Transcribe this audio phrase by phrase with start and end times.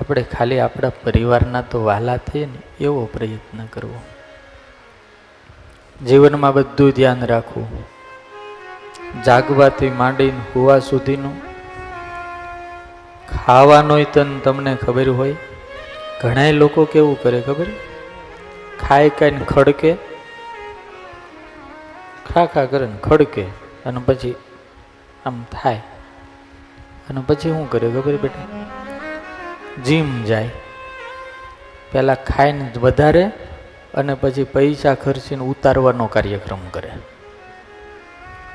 [0.00, 4.02] આપણે ખાલી આપણા પરિવારના તો વાલા થઈએ ને, એવો પ્રયત્ન કરવો.
[6.06, 7.84] જીવનમાં બધું ધ્યાન રાખવું.
[9.22, 11.50] જાગવાથી માંડીને હોવા સુધીનું
[13.28, 15.36] ખાવાનોય તન તમને ખબર હોય.
[16.22, 17.66] ઘણા લોકો કેવું કરે ખબર?
[18.80, 19.94] ખાઈ ખાઈને ખડકે.
[22.28, 23.44] ખા ખા કરે ને ખડકે.
[23.86, 24.34] અને પછી
[25.26, 25.82] આમ થાય.
[27.10, 28.46] અને પછી શું કરે ખબર બેટા?
[29.84, 30.50] જીમ જાય.
[31.92, 33.24] પહેલાં ખાઈને વધારે
[33.94, 36.90] અને પછી પૈસા ખર્ચીને ઉતારવાનો કાર્યક્રમ કરે.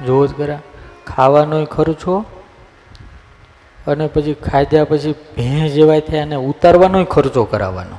[0.06, 0.60] જોવો જ ખરા,
[1.08, 2.26] ખાવાનોય ખર્ચો
[3.88, 7.98] અને પછી ખાધ્યા પછી ભેં જેવાય થાય અને ઉતારવાનોય ખર્ચો કરાવવાનો.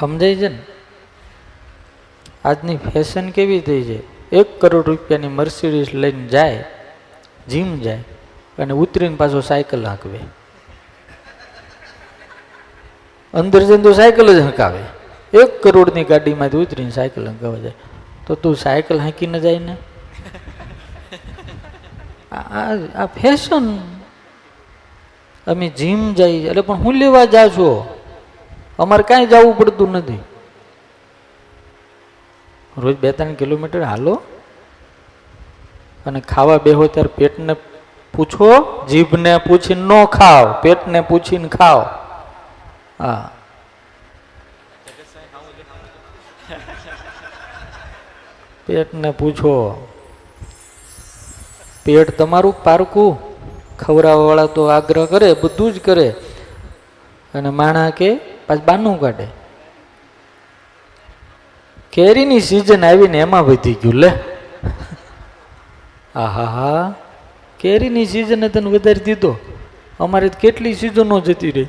[0.00, 0.58] સમજાય છે ને?
[2.44, 4.30] આજની ફેશન કેવી થઈ છે?
[4.36, 6.64] એક કરોડ રૂપિયાની મર્સિડીઝ લઈને જાય,
[7.48, 8.04] જીમ જાય.
[8.58, 10.18] અને ઉતરીને પાછો સાયકલ હાંકવે.
[13.34, 14.82] અંદર જઈને તો સાયકલ જ હંકાવે.
[15.40, 17.74] એક કરોડની ગાડીમાંથી ઉતરીને સાયકલ હંકાવા જાય.
[18.26, 19.76] તો તું સાયકલ હાંકીને જાય ને?
[22.32, 23.66] આ ફેશન
[25.46, 27.70] અમે જીમ જઈએ એટલે પણ હું લેવા જા છો?
[28.78, 30.22] અમારે કાંઈ જવું પડતું નથી.
[32.78, 34.14] રોજ બે ત્રણ કિલોમીટર હાલો.
[36.06, 37.54] અને ખાવા બેહો ત્યારે પેટને
[38.14, 41.80] પૂછો, જીભને પૂછીને ન ખાવ, પેટને પૂછીને ખાવ.
[43.00, 43.30] હા.
[48.66, 49.88] પેટને પૂછો.
[51.84, 53.32] પેટ તમારું પારકું?
[53.78, 56.14] ખવડાવવાળા તો આગ્રહ કરે, બધું જ કરે.
[57.34, 59.26] અને માણા કે, પાછું બાનું કાઢે.
[61.92, 64.12] કેરીની સિઝન આવીને એમાં વધી ગયું, લે.
[66.14, 66.94] આહા હા
[67.62, 69.36] કેરીની સિઝને તને વધારી દીધો?
[70.00, 71.66] અમારે કેટલી સિઝનો જતી રહી?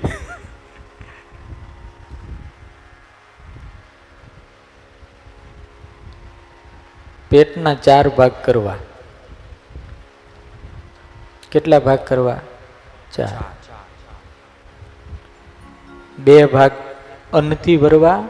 [7.29, 8.75] પેટના ચાર ભાગ કરવા.
[11.51, 12.39] કેટલા ભાગ કરવા?
[13.13, 13.43] ચાર.
[16.19, 16.71] બે ભાગ
[17.33, 18.23] અન્નથી ભરવા,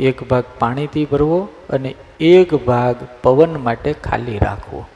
[0.00, 4.86] એક ભાગ પાણીથી ભરવો અને એક ભાગ પવન માટે ખાલી રાખવો.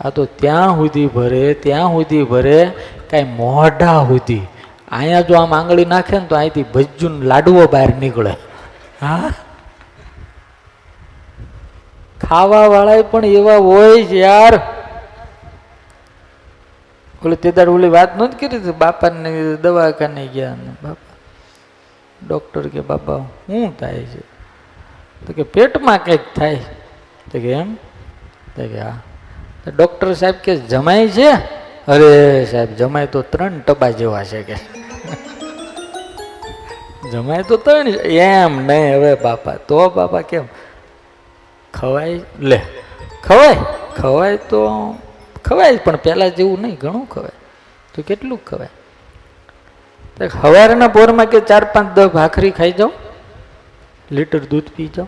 [0.00, 2.72] આ તો ત્યાં સુધી ભરે, ત્યાં સુધી ભરે,
[3.10, 4.46] કાંઈ મોઢા સુધી.
[4.92, 8.30] અહીંયા જો આમ આંગળી નાખે ને તો અહીંથી ભજ્જુન લાડવો બહાર નીકળે.
[9.02, 9.30] હા?
[12.28, 14.60] ખાવા વાળા પણ એવા હોય છે યાર.
[17.24, 18.70] ઓલી તે દાડ ઓલી વાત નહોતી કરી હતી?
[18.70, 21.16] બાપાને દવાખાને ગયા ને બાપા.
[22.28, 24.20] ડૉક્ટર કે, બાપા શું થાય છે?
[25.26, 26.54] તો કે, પેટમાં કંઈક થાય.
[27.32, 27.74] તો કે, એમ?
[28.56, 28.98] તો કે, હા.
[29.70, 31.32] ડૉક્ટર સાહેબ કે જમાય છે?
[31.88, 34.54] અરે સાહેબ જમાય તો ત્રણ ટબા જેવા છે કે.
[37.12, 40.44] જમાય તો ત્રણ એમ નહીં, હવે બાપા, તો બાપા કેમ?
[41.74, 42.60] ખવાય, લે,
[43.22, 43.56] ખવાય
[43.96, 44.94] ખવાય તો,
[45.44, 47.30] ખવાય, પણ પહેલાં જેવું નહીં, ઘણું ખવાય.
[47.94, 48.68] તો કેટલું ખવાય?
[50.16, 52.92] તો સવારના પોરમાં કે ચાર પાંચ દસ ભાખરી ખાઈ જાઓ
[54.12, 55.06] લીટર દૂધ પી જાઓ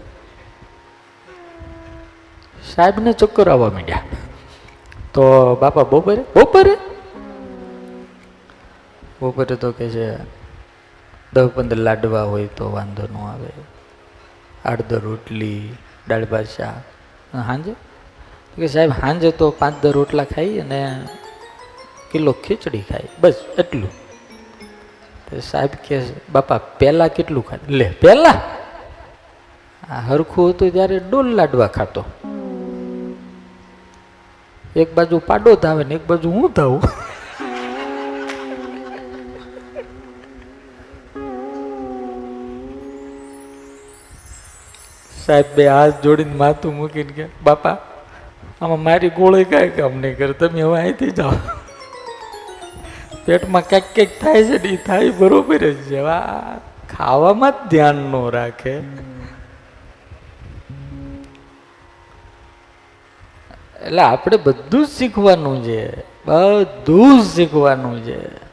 [2.75, 4.03] સાહેબને ચક્કર આવવા માંડ્યા.
[5.19, 6.25] તો બાપા બપોરે?
[6.35, 6.75] બપોરે?
[9.21, 10.17] બપોરે તો કે છે
[11.33, 13.51] દસ પંદર લાડવા હોય તો વાંધો ન આવે.
[14.65, 15.75] આઠ દર રોટલી
[16.09, 16.85] દાળ ભાત શાક.
[17.33, 17.73] સાંજે
[18.57, 21.09] કે સાહેબ સાંજે તો પાંચ દર રોટલા ખાઈ અને
[22.13, 23.09] કિલો ખીચડી ખાઈ.
[23.21, 23.91] બસ એટલું.
[25.27, 26.03] તો સાહેબ કે
[26.33, 28.39] બાપા પહેલાં કેટલું ખાય લે પહેલાં?
[29.91, 32.05] આ હરખું હતું ત્યારે ડોલ લાડવા ખાતો.
[34.77, 36.83] એક બાજુ પાડો ધાવે ને એક બાજુ હું ધાવું?
[45.27, 47.77] સાહેબ, બે હાથ જોડીને માથું મૂકીને કે, બાપા,
[48.61, 51.33] આમાં મારી ગોળી કાંઈ કામ નહીં કરે, તમે હવે અહીંથી જાઓ.
[53.25, 56.01] પેટમાં ક્યાંક ક્યાંક થાય છે ને એ થાય બરોબર જ છે.
[56.97, 58.81] ખાવામાં જ ધ્યાન ન રાખે.
[63.89, 66.01] એટલે આપણે બધું જ શીખવાનું છે.
[66.27, 68.48] બધું જ શીખવાનું છે.